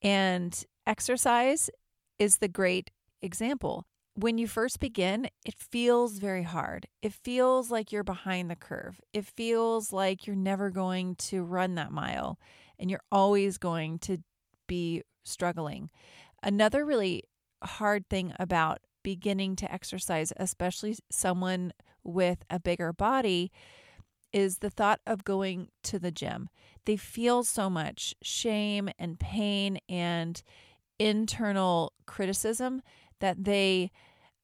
And 0.03 0.63
exercise 0.87 1.71
is 2.19 2.39
the 2.39 2.49
great 2.49 2.91
example. 3.23 3.87
When 4.21 4.37
you 4.37 4.47
first 4.47 4.81
begin, 4.81 5.31
it 5.47 5.55
feels 5.57 6.19
very 6.19 6.43
hard. 6.43 6.87
It 7.01 7.15
feels 7.15 7.71
like 7.71 7.91
you're 7.91 8.05
behind 8.05 8.51
the 8.51 8.55
curve. 8.55 9.01
It 9.15 9.25
feels 9.25 9.95
like 9.95 10.27
you're 10.27 10.37
never 10.37 10.69
going 10.69 11.15
to 11.31 11.43
run 11.43 11.77
that 11.77 11.91
mile 11.91 12.39
and 12.79 12.91
you're 12.91 13.01
always 13.11 13.57
going 13.57 13.99
to 14.01 14.19
be 14.67 15.03
struggling. 15.25 15.89
Another 16.43 16.85
really 16.85 17.23
hard 17.65 18.11
thing 18.11 18.35
about 18.39 18.81
beginning 19.03 19.57
to 19.57 19.73
exercise, 19.73 20.35
especially 20.37 20.97
someone 21.11 21.73
with 22.05 22.45
a 22.51 22.61
bigger 22.61 22.93
body, 22.93 23.51
is 24.35 24.59
the 24.59 24.69
thought 24.69 25.01
of 25.07 25.25
going 25.25 25.69
to 25.85 25.99
the 25.99 26.11
gym. 26.11 26.51
They 26.85 26.99
feel 26.99 27.43
so 27.43 27.71
much 27.71 28.15
shame 28.23 28.91
and 28.99 29.19
pain 29.19 29.79
and 29.89 30.43
internal 30.99 31.95
criticism 32.05 32.83
that 33.21 33.45
they 33.45 33.91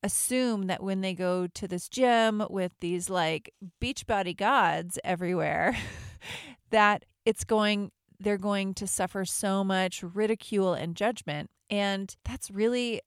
assume 0.07 0.69
that 0.69 0.83
when 0.83 1.01
they 1.01 1.15
go 1.15 1.47
to 1.47 1.69
this 1.69 1.89
gym 1.89 2.45
with 2.49 2.73
these 2.81 3.11
like 3.11 3.53
Beachbody 3.81 4.37
gods 4.37 4.99
everywhere 5.05 5.77
that 6.71 7.05
it's 7.25 7.45
going 7.45 7.91
they're 8.19 8.39
going 8.39 8.73
to 8.73 8.87
suffer 8.87 9.27
so 9.27 9.63
much 9.63 10.03
ridicule 10.03 10.73
and 10.73 10.97
judgment. 10.97 11.51
And 11.69 12.17
that's 12.25 12.51
really 12.51 13.03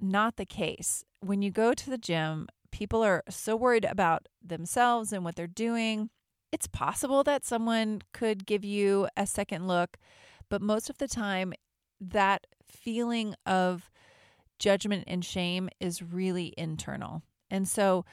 not 0.00 0.36
the 0.36 0.46
case. 0.46 1.04
When 1.20 1.42
you 1.42 1.50
go 1.50 1.74
to 1.74 1.90
the 1.90 1.98
gym 1.98 2.48
people 2.74 3.04
are 3.04 3.22
so 3.30 3.54
worried 3.54 3.84
about 3.84 4.26
themselves 4.44 5.12
and 5.12 5.24
what 5.24 5.36
they're 5.36 5.46
doing. 5.46 6.10
It's 6.50 6.66
possible 6.66 7.22
that 7.22 7.44
someone 7.44 8.02
could 8.12 8.46
give 8.46 8.64
you 8.64 9.06
a 9.16 9.28
second 9.28 9.68
look, 9.68 9.96
but 10.50 10.60
most 10.60 10.90
of 10.90 10.98
the 10.98 11.06
time, 11.06 11.52
that 12.00 12.48
feeling 12.66 13.36
of 13.46 13.92
judgment 14.64 15.04
and 15.06 15.22
shame 15.22 15.68
is 15.78 16.02
really 16.02 16.54
internal. 16.56 17.22
And 17.50 17.68
so, 17.68 18.06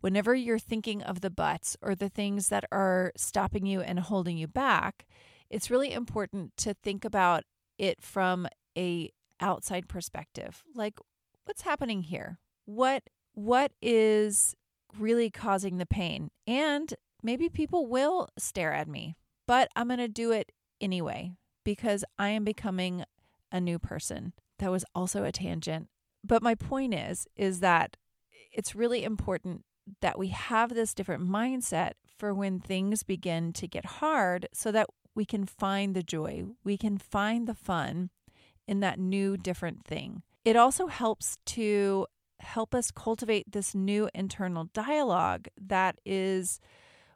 whenever 0.00 0.34
you're 0.34 0.58
thinking 0.58 1.02
of 1.02 1.22
the 1.22 1.30
buts 1.30 1.78
or 1.80 1.94
the 1.94 2.10
things 2.10 2.48
that 2.48 2.64
are 2.70 3.10
stopping 3.16 3.64
you 3.64 3.80
and 3.80 3.98
holding 3.98 4.36
you 4.36 4.46
back, 4.46 5.06
it's 5.48 5.70
really 5.70 5.92
important 5.92 6.54
to 6.58 6.74
think 6.74 7.06
about 7.06 7.44
it 7.78 8.02
from 8.02 8.46
a 8.76 9.10
outside 9.40 9.88
perspective. 9.88 10.62
Like 10.74 10.98
what's 11.46 11.62
happening 11.62 12.02
here? 12.02 12.38
What 12.66 13.04
what 13.32 13.72
is 13.80 14.54
really 14.98 15.30
causing 15.30 15.78
the 15.78 15.86
pain? 15.86 16.28
And 16.46 16.92
maybe 17.22 17.48
people 17.48 17.86
will 17.86 18.28
stare 18.38 18.74
at 18.74 18.88
me, 18.88 19.16
but 19.48 19.68
I'm 19.74 19.88
going 19.88 19.98
to 20.00 20.08
do 20.08 20.32
it 20.32 20.52
anyway 20.82 21.32
because 21.64 22.04
I 22.18 22.28
am 22.28 22.44
becoming 22.44 23.04
a 23.50 23.58
new 23.58 23.78
person. 23.78 24.34
That 24.58 24.70
was 24.70 24.84
also 24.94 25.24
a 25.24 25.32
tangent. 25.32 25.88
But 26.24 26.42
my 26.42 26.54
point 26.54 26.94
is 26.94 27.26
is 27.36 27.60
that 27.60 27.96
it's 28.52 28.74
really 28.74 29.04
important 29.04 29.64
that 30.00 30.18
we 30.18 30.28
have 30.28 30.74
this 30.74 30.94
different 30.94 31.28
mindset 31.28 31.92
for 32.16 32.32
when 32.32 32.58
things 32.58 33.02
begin 33.02 33.52
to 33.52 33.68
get 33.68 33.84
hard 33.84 34.48
so 34.52 34.72
that 34.72 34.88
we 35.14 35.24
can 35.24 35.44
find 35.44 35.94
the 35.94 36.02
joy, 36.02 36.44
we 36.64 36.76
can 36.76 36.98
find 36.98 37.46
the 37.46 37.54
fun 37.54 38.10
in 38.66 38.80
that 38.80 38.98
new 38.98 39.36
different 39.36 39.84
thing. 39.84 40.22
It 40.44 40.56
also 40.56 40.86
helps 40.86 41.36
to 41.46 42.06
help 42.40 42.74
us 42.74 42.90
cultivate 42.90 43.52
this 43.52 43.74
new 43.74 44.08
internal 44.14 44.64
dialogue 44.72 45.48
that 45.60 45.98
is 46.04 46.60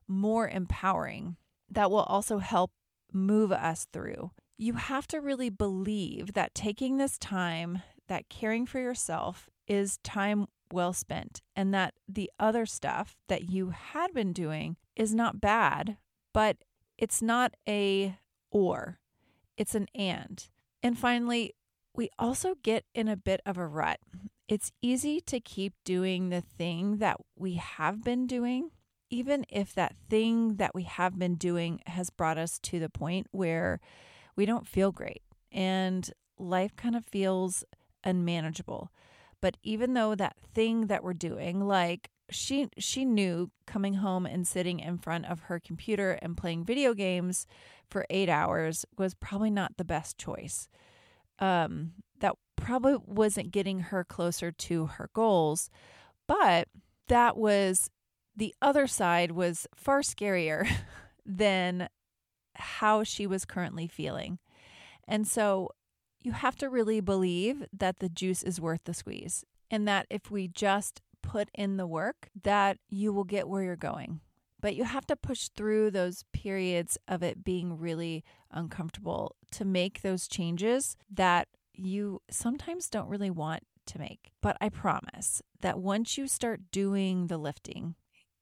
more 0.07 0.49
empowering 0.49 1.37
that 1.71 1.91
will 1.91 2.05
also 2.05 2.38
help 2.38 2.71
move 3.12 3.53
us 3.53 3.87
through. 3.93 4.31
You 4.57 4.75
have 4.75 5.07
to 5.09 5.21
really 5.21 5.50
believe 5.50 6.33
that 6.35 6.55
taking 6.55 6.97
this 6.97 7.19
time, 7.19 7.83
that 8.09 8.29
caring 8.29 8.67
for 8.67 8.79
yourself 8.79 9.49
is 9.67 9.99
time 9.99 10.47
well 10.73 10.93
spent, 10.93 11.43
and 11.57 11.73
that 11.73 11.95
the 12.09 12.31
other 12.38 12.67
stuff 12.67 13.17
that 13.29 13.49
you 13.49 13.71
had 13.71 14.12
been 14.12 14.33
doing 14.33 14.77
is 14.97 15.15
not 15.15 15.41
bad, 15.41 15.97
but 16.35 16.59
it's 16.99 17.23
not 17.23 17.55
a 17.69 18.19
or, 18.50 18.99
it's 19.57 19.75
an 19.75 19.87
and. 19.95 20.49
And 20.83 20.99
finally, 20.99 21.55
we 21.95 22.11
also 22.19 22.55
get 22.62 22.85
in 22.95 23.09
a 23.09 23.17
bit 23.17 23.41
of 23.47 23.57
a 23.57 23.67
rut. 23.67 24.00
It's 24.47 24.73
easy 24.83 25.21
to 25.23 25.41
keep 25.41 25.75
doing 25.85 26.29
the 26.29 26.41
thing 26.41 26.99
that 26.99 27.17
we 27.37 27.55
have 27.55 28.03
been 28.03 28.27
doing 28.27 28.71
even 29.11 29.45
if 29.49 29.75
that 29.75 29.97
thing 30.09 30.57
that 30.57 30.75
we 30.75 30.83
have 30.83 31.19
been 31.19 31.35
doing 31.35 31.81
has 31.87 32.11
brought 32.11 32.38
us 32.38 32.59
to 32.59 32.79
the 32.79 32.88
point 32.88 33.27
where 33.31 33.81
we 34.37 34.45
don't 34.47 34.69
feel 34.69 34.93
great 34.93 35.23
and 35.50 36.11
life 36.38 36.77
kind 36.77 36.95
of 36.95 37.05
feels 37.07 37.65
unmanageable. 38.05 38.90
But 39.40 39.57
even 39.62 39.95
though 39.95 40.14
that 40.14 40.37
thing 40.55 40.87
that 40.87 41.05
we're 41.05 41.14
doing, 41.14 41.67
like 41.67 42.11
she 42.31 42.69
she 42.78 43.05
knew 43.05 43.50
coming 43.67 43.95
home 43.95 44.26
and 44.26 44.47
sitting 44.47 44.81
in 44.81 44.99
front 44.99 45.26
of 45.26 45.40
her 45.43 45.59
computer 45.59 46.19
and 46.21 46.37
playing 46.37 46.64
video 46.64 46.93
games 46.93 47.47
for 47.88 48.05
8 48.11 48.28
hours 48.28 48.85
was 48.99 49.14
probably 49.14 49.50
not 49.50 49.76
the 49.76 49.85
best 49.85 50.19
choice. 50.19 50.69
Um 51.38 51.93
that 52.21 52.35
probably 52.57 52.97
wasn't 53.07 53.52
getting 53.52 53.81
her 53.81 54.05
closer 54.05 54.50
to 54.50 54.87
her 54.87 55.09
goals, 55.14 55.71
but 56.26 56.69
that 57.07 57.37
was 57.37 57.88
the 58.37 58.55
other 58.61 58.87
side 58.87 59.33
was 59.33 59.67
far 59.75 60.00
scarier 60.00 60.69
than 61.26 61.88
how 62.55 63.05
she 63.05 63.26
was 63.26 63.45
currently 63.45 63.87
feeling. 63.87 64.38
And 65.07 65.26
so 65.26 65.71
you 66.21 66.33
have 66.33 66.57
to 66.57 66.69
really 66.69 67.01
believe 67.01 67.65
that 67.73 67.99
the 67.99 68.09
juice 68.09 68.43
is 68.43 68.61
worth 68.61 68.85
the 68.85 68.95
squeeze 68.95 69.45
and 69.71 69.87
that 69.87 70.07
if 70.11 70.31
we 70.31 70.49
just 70.49 71.01
put 71.23 71.49
in 71.55 71.77
the 71.77 71.87
work 71.87 72.29
that 72.43 72.79
you 72.89 73.13
will 73.13 73.25
get 73.25 73.49
where 73.49 73.63
you're 73.63 73.77
going. 73.77 74.21
But 74.61 74.75
you 74.75 74.85
have 74.85 75.07
to 75.07 75.17
push 75.17 75.49
through 75.49 75.91
those 75.91 76.25
periods 76.33 76.99
of 77.07 77.23
it 77.23 77.45
being 77.45 77.79
really 77.79 78.25
uncomfortable 78.51 79.37
to 79.53 79.65
make 79.65 80.03
those 80.03 80.27
changes 80.27 80.97
that 81.11 81.49
you 81.75 82.23
sometimes 82.29 82.89
don't 82.89 83.09
really 83.09 83.31
want 83.31 83.63
to 83.87 83.99
make. 84.01 84.33
But 84.43 84.57
I 84.61 84.69
promise 84.69 85.43
that 85.61 85.79
once 85.79 86.19
you 86.19 86.27
start 86.27 86.73
doing 86.73 87.29
the 87.29 87.39
lifting, 87.39 87.95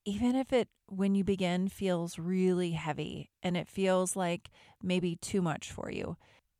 even 0.06 0.36
if 0.36 0.52
it, 0.52 0.68
when 0.86 1.14
you 1.14 1.24
begin, 1.24 1.68
feels 1.68 2.18
really 2.18 2.70
heavy 2.70 3.30
and 3.42 3.56
it 3.56 3.68
feels 3.68 4.16
like 4.16 4.50
maybe 4.82 5.16
too 5.16 5.42
much 5.42 5.70
for 5.70 5.90
you, 5.90 6.16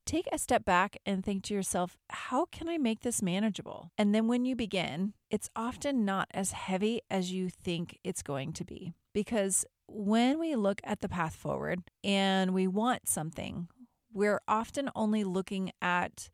take 0.07 0.29
a 0.33 0.39
step 0.39 0.65
back 0.65 0.97
and 1.05 1.23
think 1.25 1.43
to 1.45 1.55
yourself, 1.55 1.99
how 2.09 2.47
can 2.47 2.69
I 2.69 2.79
make 2.79 3.01
this 3.01 3.21
manageable? 3.21 3.91
And 3.99 4.15
then 4.15 4.29
when 4.29 4.45
you 4.45 4.57
begin, 4.57 5.13
it's 5.31 5.51
often 5.55 6.05
not 6.05 6.29
as 6.33 6.53
heavy 6.53 7.03
as 7.11 7.33
you 7.33 7.51
think 7.51 7.99
it's 8.05 8.23
going 8.23 8.53
to 8.55 8.65
be. 8.65 8.95
Because 9.13 9.67
when 9.89 10.39
we 10.39 10.55
look 10.57 10.81
at 10.85 11.01
the 11.01 11.09
path 11.09 11.35
forward 11.35 11.83
and 12.03 12.55
we 12.55 12.67
want 12.67 13.09
something, 13.09 13.69
we're 14.13 14.41
often 14.49 14.91
only 14.95 15.25
looking 15.25 15.73
at 15.83 16.31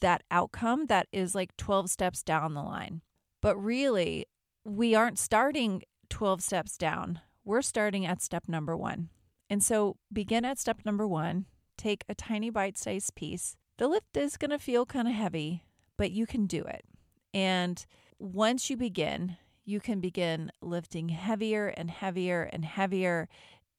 that 0.00 0.22
outcome 0.30 0.86
that 0.86 1.06
is 1.12 1.34
like 1.34 1.56
12 1.56 1.88
steps 1.88 2.22
down 2.22 2.54
the 2.54 2.62
line. 2.62 3.00
But 3.40 3.56
really, 3.56 4.26
we 4.64 4.94
aren't 4.94 5.18
starting 5.18 5.82
12 6.10 6.42
steps 6.42 6.76
down. 6.76 7.20
We're 7.44 7.62
starting 7.62 8.04
at 8.04 8.20
step 8.20 8.44
number 8.48 8.76
one. 8.76 9.08
And 9.48 9.62
so 9.62 9.96
begin 10.12 10.44
at 10.44 10.58
step 10.58 10.80
number 10.84 11.06
one 11.06 11.46
take 11.78 12.04
a 12.08 12.14
tiny 12.14 12.50
bite 12.50 12.76
sized 12.76 13.14
piece. 13.14 13.56
The 13.78 13.88
lift 13.88 14.16
is 14.16 14.36
going 14.36 14.50
to 14.50 14.58
feel 14.58 14.84
kind 14.84 15.08
of 15.08 15.14
heavy, 15.14 15.64
but 15.96 16.10
you 16.10 16.26
can 16.26 16.46
do 16.46 16.62
it. 16.62 16.84
And 17.32 17.84
once 18.18 18.68
you 18.68 18.76
begin, 18.76 19.36
you 19.64 19.80
can 19.80 20.00
begin 20.00 20.50
lifting 20.60 21.10
heavier 21.10 21.68
and 21.68 21.90
heavier 21.90 22.42
and 22.42 22.64
heavier. 22.64 23.28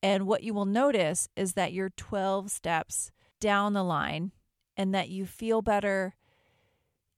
And 0.01 0.25
what 0.25 0.43
you 0.43 0.53
will 0.53 0.65
notice 0.65 1.27
is 1.35 1.53
that 1.53 1.73
you're 1.73 1.89
12 1.89 2.49
steps 2.49 3.11
down 3.39 3.73
the 3.73 3.83
line 3.83 4.31
and 4.77 4.93
that 4.95 5.09
you 5.09 5.25
feel 5.25 5.61
better. 5.61 6.15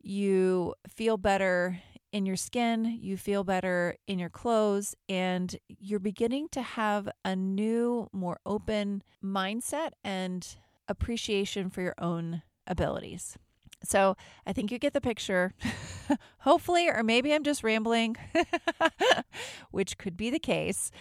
You 0.01 0.73
feel 0.87 1.17
better 1.17 1.79
in 2.11 2.25
your 2.25 2.35
skin, 2.35 2.97
you 2.99 3.17
feel 3.17 3.43
better 3.43 3.95
in 4.07 4.19
your 4.19 4.29
clothes, 4.29 4.95
and 5.07 5.55
you're 5.67 5.99
beginning 5.99 6.49
to 6.51 6.61
have 6.61 7.07
a 7.23 7.35
new, 7.35 8.09
more 8.11 8.39
open 8.45 9.03
mindset 9.23 9.91
and 10.03 10.55
appreciation 10.91 11.69
for 11.69 11.81
your 11.81 11.95
own 11.97 12.43
abilities. 12.67 13.37
So 13.83 14.15
I 14.45 14.53
think 14.53 14.71
you 14.71 14.77
get 14.77 14.93
the 14.93 15.01
picture. 15.01 15.53
Hopefully, 16.39 16.87
or 16.87 17.01
maybe 17.03 17.33
I'm 17.33 17.43
just 17.43 17.63
rambling, 17.63 18.15
which 19.71 19.97
could 19.97 20.15
be 20.15 20.29
the 20.29 20.39
case. 20.39 20.91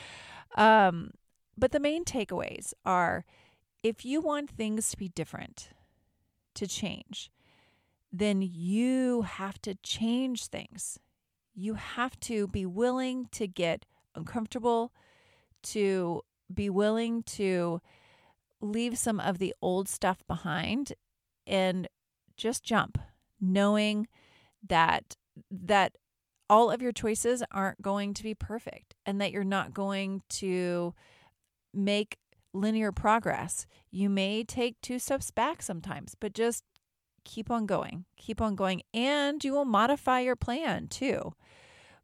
Um, 0.57 1.11
but 1.59 1.73
the 1.73 1.81
main 1.81 2.05
takeaways 2.05 2.73
are 2.85 3.25
if 3.83 4.05
you 4.05 4.21
want 4.21 4.51
things 4.51 4.91
to 4.91 4.97
be 4.97 5.09
different, 5.09 5.71
to 6.55 6.67
change, 6.67 7.31
then 8.13 8.43
you 8.43 9.23
have 9.23 9.61
to 9.63 9.75
change 9.77 10.47
things. 10.47 10.99
You 11.55 11.75
have 11.75 12.19
to 12.21 12.49
be 12.49 12.67
willing 12.67 13.27
to 13.33 13.47
get 13.47 13.87
uncomfortable, 14.15 14.93
to 15.63 16.23
be 16.53 16.71
willing 16.71 17.23
to 17.23 17.81
leave 18.61 18.99
some 18.99 19.21
of 19.21 19.39
the 19.39 19.55
old 19.63 19.89
stuff 19.89 20.23
behind 20.27 20.93
and 21.47 21.89
just 22.37 22.63
jump 22.63 22.99
knowing 23.41 24.07
that 24.67 25.17
that 25.51 25.93
all 26.49 26.71
of 26.71 26.83
your 26.83 26.93
choices 26.93 27.43
aren't 27.53 27.81
going 27.81 28.13
to 28.13 28.23
be 28.23 28.35
perfect 28.35 28.95
and 29.07 29.21
that 29.21 29.31
you're 29.31 29.45
not 29.45 29.73
going 29.73 30.23
to 30.29 30.93
make 31.73 32.19
linear 32.53 32.91
progress. 32.91 33.67
You 33.91 34.11
may 34.11 34.43
take 34.43 34.81
two 34.81 34.99
steps 34.99 35.31
back 35.31 35.63
sometimes, 35.63 36.17
but 36.19 36.35
just 36.35 36.65
keep 37.25 37.51
on 37.51 37.67
going. 37.67 38.05
Keep 38.17 38.41
on 38.41 38.57
going 38.57 38.83
and 38.93 39.43
you 39.45 39.53
will 39.53 39.65
modify 39.65 40.21
your 40.21 40.37
plan 40.37 40.89
too. 40.89 41.35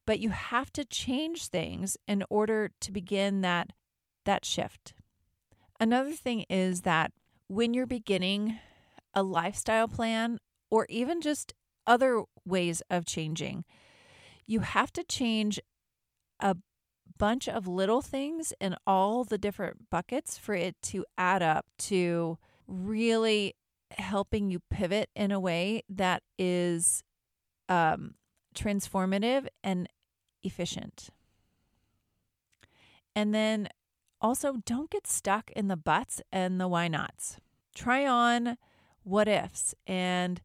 But 0.07 0.20
you 0.20 0.30
have 0.30 0.72
to 0.74 0.85
change 0.85 1.48
things 1.48 1.96
in 2.07 2.22
order 2.30 2.70
to 2.80 2.92
begin 2.92 3.40
that 3.40 3.72
that 4.24 4.44
shift. 4.44 4.94
Another 5.78 6.12
thing 6.12 6.44
is 6.48 6.82
that 6.82 7.12
when 7.48 7.74
you're 7.74 7.86
beginning 7.86 8.58
a 9.14 9.22
lifestyle 9.22 9.88
plan 9.88 10.38
or 10.70 10.86
even 10.88 11.20
just 11.20 11.54
other 11.86 12.24
ways 12.44 12.82
of 12.90 13.06
changing, 13.06 13.64
you 14.46 14.60
have 14.60 14.92
to 14.92 15.04
change 15.04 15.60
a 16.40 16.56
bunch 17.18 17.48
of 17.48 17.66
little 17.66 18.02
things 18.02 18.52
in 18.60 18.76
all 18.86 19.24
the 19.24 19.38
different 19.38 19.90
buckets 19.90 20.36
for 20.36 20.54
it 20.54 20.76
to 20.82 21.04
add 21.16 21.42
up 21.42 21.66
to 21.78 22.38
really 22.66 23.54
helping 23.92 24.50
you 24.50 24.60
pivot 24.70 25.08
in 25.14 25.30
a 25.30 25.40
way 25.40 25.82
that 25.88 26.22
is 26.38 27.02
um, 27.68 28.14
transformative 28.54 29.46
and 29.62 29.88
efficient. 30.42 31.08
And 33.14 33.34
then 33.34 33.68
also, 34.20 34.57
don't 34.64 34.90
get 34.90 35.07
stuck 35.07 35.50
in 35.52 35.68
the 35.68 35.76
buts 35.76 36.22
and 36.33 36.61
the 36.61 36.68
why 36.68 36.88
nots. 36.88 37.38
Try 37.74 38.07
on 38.07 38.57
what 39.02 39.29
ifs 39.29 39.74
and 39.87 40.40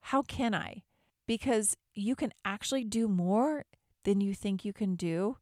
how 0.00 0.22
can 0.22 0.54
I? 0.54 0.82
Because 1.26 1.76
you 1.94 2.14
can 2.14 2.32
actually 2.44 2.84
do 2.84 3.08
more 3.08 3.64
than 4.04 4.20
you 4.20 4.34
think 4.34 4.64
you 4.64 4.72
can 4.72 4.96
do. 4.96 5.36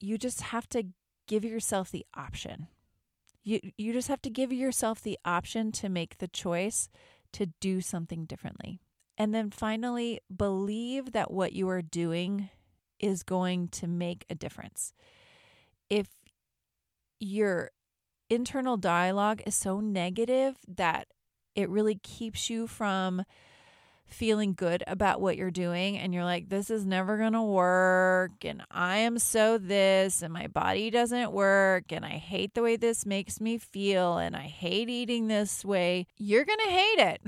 You 0.00 0.18
just 0.18 0.40
have 0.42 0.68
to 0.70 0.88
give 1.26 1.44
yourself 1.44 1.90
the 1.90 2.06
option. 2.14 2.68
You, 3.44 3.60
you 3.76 3.92
just 3.92 4.08
have 4.08 4.22
to 4.22 4.30
give 4.30 4.52
yourself 4.52 5.02
the 5.02 5.18
option 5.24 5.72
to 5.72 5.88
make 5.88 6.18
the 6.18 6.28
choice 6.28 6.88
to 7.32 7.46
do 7.60 7.80
something 7.80 8.24
differently. 8.24 8.80
And 9.18 9.34
then 9.34 9.50
finally, 9.50 10.20
believe 10.34 11.12
that 11.12 11.30
what 11.30 11.52
you 11.52 11.68
are 11.68 11.82
doing 11.82 12.50
is 12.98 13.22
going 13.22 13.68
to 13.68 13.86
make 13.86 14.24
a 14.30 14.34
difference. 14.34 14.92
If 15.90 16.08
your 17.22 17.70
internal 18.28 18.76
dialogue 18.76 19.42
is 19.46 19.54
so 19.54 19.80
negative 19.80 20.56
that 20.66 21.06
it 21.54 21.68
really 21.68 21.94
keeps 21.94 22.50
you 22.50 22.66
from 22.66 23.22
feeling 24.06 24.52
good 24.52 24.82
about 24.86 25.20
what 25.20 25.36
you're 25.36 25.50
doing 25.50 25.96
and 25.96 26.12
you're 26.12 26.24
like 26.24 26.48
this 26.50 26.68
is 26.68 26.84
never 26.84 27.16
going 27.16 27.32
to 27.32 27.42
work 27.42 28.32
and 28.44 28.62
I 28.70 28.98
am 28.98 29.18
so 29.18 29.56
this 29.56 30.20
and 30.20 30.32
my 30.32 30.48
body 30.48 30.90
doesn't 30.90 31.32
work 31.32 31.92
and 31.92 32.04
I 32.04 32.18
hate 32.18 32.54
the 32.54 32.62
way 32.62 32.76
this 32.76 33.06
makes 33.06 33.40
me 33.40 33.56
feel 33.56 34.18
and 34.18 34.36
I 34.36 34.42
hate 34.42 34.90
eating 34.90 35.28
this 35.28 35.64
way 35.64 36.06
you're 36.18 36.44
going 36.44 36.58
to 36.58 36.70
hate 36.70 37.18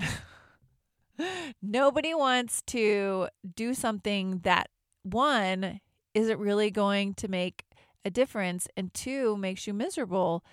it. 1.18 1.54
Nobody 1.62 2.12
wants 2.12 2.62
to 2.66 3.28
do 3.54 3.72
something 3.72 4.40
that 4.40 4.68
one 5.04 5.80
isn't 6.12 6.38
really 6.38 6.70
going 6.70 7.14
to 7.14 7.28
make 7.28 7.64
a 8.04 8.10
difference, 8.10 8.68
and 8.76 8.92
two, 8.92 9.36
makes 9.36 9.66
you 9.66 9.74
miserable. 9.74 10.44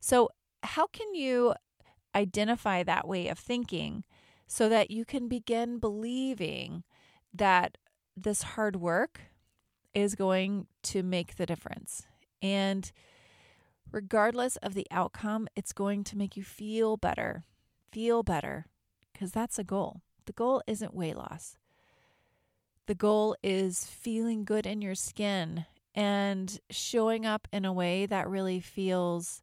So, 0.00 0.30
how 0.62 0.86
can 0.86 1.14
you 1.14 1.54
identify 2.14 2.82
that 2.82 3.06
way 3.06 3.28
of 3.28 3.38
thinking 3.38 4.04
so 4.46 4.68
that 4.68 4.90
you 4.90 5.04
can 5.04 5.28
begin 5.28 5.78
believing 5.78 6.82
that 7.32 7.78
this 8.16 8.42
hard 8.42 8.76
work 8.76 9.20
is 9.94 10.14
going 10.14 10.66
to 10.82 11.02
make 11.02 11.36
the 11.36 11.46
difference? 11.46 12.06
And 12.42 12.90
regardless 13.90 14.56
of 14.56 14.74
the 14.74 14.86
outcome, 14.90 15.48
it's 15.56 15.72
going 15.72 16.04
to 16.04 16.18
make 16.18 16.36
you 16.36 16.44
feel 16.44 16.96
better. 16.96 17.44
Feel 17.90 18.22
better, 18.22 18.66
because 19.12 19.32
that's 19.32 19.58
a 19.58 19.64
goal. 19.64 20.02
The 20.26 20.32
goal 20.32 20.62
isn't 20.66 20.94
weight 20.94 21.16
loss. 21.16 21.56
The 22.86 22.94
goal 22.94 23.36
is 23.42 23.86
feeling 23.86 24.44
good 24.44 24.66
in 24.66 24.82
your 24.82 24.94
skin 24.94 25.64
and 25.98 26.60
showing 26.70 27.26
up 27.26 27.48
in 27.52 27.64
a 27.64 27.72
way 27.72 28.06
that 28.06 28.28
really 28.28 28.60
feels 28.60 29.42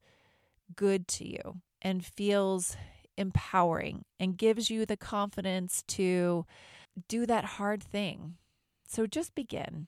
good 0.74 1.06
to 1.06 1.28
you 1.28 1.58
and 1.82 2.06
feels 2.06 2.78
empowering 3.18 4.06
and 4.22 4.38
gives 4.38 4.70
you 4.70 4.86
the 4.86 4.96
confidence 4.96 5.84
to 5.86 6.46
do 7.10 7.26
that 7.26 7.44
hard 7.44 7.84
thing. 7.84 8.36
So 8.88 9.06
just 9.06 9.36
begin. 9.36 9.88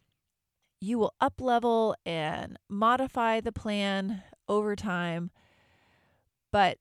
You 0.82 1.00
will 1.00 1.14
up 1.22 1.40
level 1.40 1.96
and 2.06 2.60
modify 2.68 3.40
the 3.40 3.54
plan 3.54 4.24
over 4.50 4.76
time. 4.76 5.32
But 6.52 6.80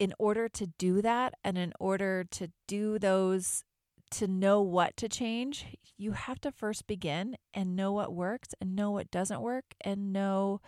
in 0.00 0.14
order 0.18 0.48
to 0.48 0.66
do 0.78 1.00
that 1.02 1.34
and 1.44 1.56
in 1.56 1.72
order 1.78 2.24
to 2.32 2.50
do 2.66 2.98
those 2.98 3.62
to 4.10 4.26
know 4.26 4.60
what 4.60 4.96
to 4.98 5.08
change, 5.08 5.66
you 5.96 6.12
have 6.12 6.40
to 6.42 6.52
first 6.52 6.86
begin 6.86 7.36
and 7.54 7.76
know 7.76 7.92
what 7.92 8.14
works 8.14 8.50
and 8.60 8.76
know 8.76 8.90
what 8.90 9.10
doesn't 9.10 9.40
work 9.40 9.64
and 9.80 10.12
know 10.12 10.60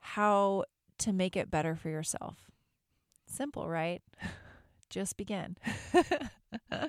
how 0.00 0.64
to 0.98 1.12
make 1.12 1.36
it 1.36 1.50
better 1.50 1.74
for 1.74 1.88
yourself. 1.88 2.50
Simple, 3.26 3.68
right? 3.68 4.02
Just 4.90 5.16
begin. 5.16 5.56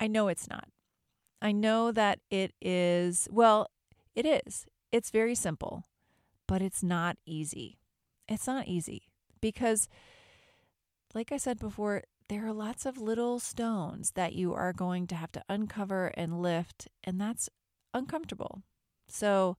I 0.00 0.06
know 0.06 0.28
it's 0.28 0.48
not. 0.48 0.68
I 1.42 1.52
know 1.52 1.92
that 1.92 2.20
it 2.30 2.52
is, 2.60 3.28
well, 3.30 3.70
it 4.14 4.26
is. 4.26 4.66
it's 4.90 5.10
very 5.10 5.34
simple, 5.34 5.84
but 6.46 6.62
it's 6.62 6.82
not 6.82 7.16
easy. 7.26 7.78
It's 8.28 8.46
not 8.46 8.66
easy 8.66 9.02
because, 9.40 9.88
like 11.14 11.30
I 11.32 11.36
said 11.36 11.58
before, 11.58 12.02
there 12.28 12.46
are 12.46 12.52
lots 12.52 12.84
of 12.84 12.98
little 12.98 13.38
stones 13.38 14.12
that 14.12 14.34
you 14.34 14.52
are 14.54 14.72
going 14.72 15.06
to 15.08 15.14
have 15.14 15.32
to 15.32 15.44
uncover 15.48 16.08
and 16.08 16.42
lift, 16.42 16.88
and 17.02 17.20
that's 17.20 17.48
uncomfortable. 17.94 18.62
So 19.08 19.56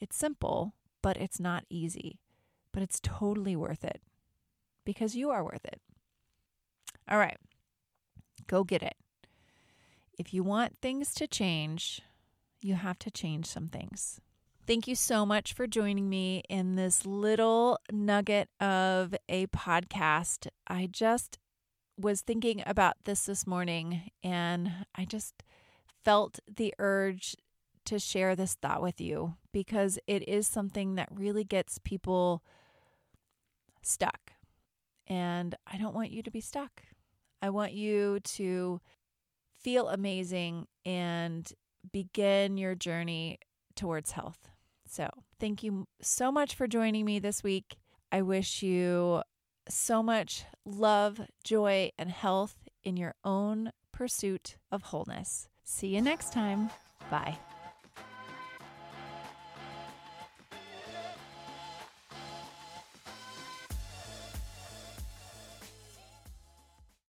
it's 0.00 0.16
simple, 0.16 0.74
but 1.02 1.16
it's 1.16 1.38
not 1.38 1.64
easy. 1.70 2.18
But 2.72 2.82
it's 2.82 3.00
totally 3.02 3.56
worth 3.56 3.84
it 3.84 4.02
because 4.84 5.16
you 5.16 5.30
are 5.30 5.44
worth 5.44 5.64
it. 5.64 5.80
All 7.10 7.18
right, 7.18 7.38
go 8.46 8.64
get 8.64 8.82
it. 8.82 8.96
If 10.18 10.34
you 10.34 10.42
want 10.42 10.78
things 10.82 11.14
to 11.14 11.26
change, 11.26 12.02
you 12.60 12.74
have 12.74 12.98
to 13.00 13.10
change 13.10 13.46
some 13.46 13.68
things. 13.68 14.20
Thank 14.66 14.86
you 14.86 14.94
so 14.94 15.24
much 15.24 15.54
for 15.54 15.66
joining 15.66 16.10
me 16.10 16.42
in 16.48 16.74
this 16.74 17.06
little 17.06 17.78
nugget 17.90 18.50
of 18.60 19.14
a 19.28 19.46
podcast. 19.46 20.48
I 20.66 20.88
just 20.92 21.38
was 21.98 22.20
thinking 22.20 22.62
about 22.66 22.94
this 23.04 23.26
this 23.26 23.46
morning 23.46 24.10
and 24.22 24.70
I 24.94 25.04
just 25.04 25.42
felt 26.04 26.38
the 26.46 26.72
urge 26.78 27.36
to 27.86 27.98
share 27.98 28.36
this 28.36 28.54
thought 28.54 28.82
with 28.82 29.00
you 29.00 29.34
because 29.52 29.98
it 30.06 30.28
is 30.28 30.46
something 30.46 30.94
that 30.94 31.08
really 31.10 31.44
gets 31.44 31.78
people 31.78 32.42
stuck. 33.82 34.32
And 35.06 35.54
I 35.66 35.78
don't 35.78 35.94
want 35.94 36.10
you 36.10 36.22
to 36.22 36.30
be 36.30 36.40
stuck. 36.40 36.82
I 37.40 37.50
want 37.50 37.72
you 37.72 38.20
to 38.20 38.80
feel 39.58 39.88
amazing 39.88 40.66
and 40.84 41.50
begin 41.90 42.58
your 42.58 42.74
journey 42.74 43.38
towards 43.74 44.12
health. 44.12 44.48
So, 44.86 45.08
thank 45.40 45.62
you 45.62 45.86
so 46.00 46.30
much 46.30 46.54
for 46.54 46.66
joining 46.66 47.04
me 47.04 47.18
this 47.18 47.42
week. 47.42 47.76
I 48.10 48.22
wish 48.22 48.62
you 48.62 49.22
so 49.68 50.02
much 50.02 50.44
love, 50.64 51.20
joy, 51.44 51.90
and 51.98 52.10
health 52.10 52.56
in 52.82 52.96
your 52.96 53.14
own 53.24 53.72
pursuit 53.92 54.56
of 54.70 54.82
wholeness. 54.84 55.48
See 55.64 55.88
you 55.88 56.00
next 56.02 56.32
time. 56.32 56.70
Bye. 57.10 57.38